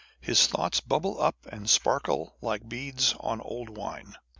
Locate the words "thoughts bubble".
0.47-1.21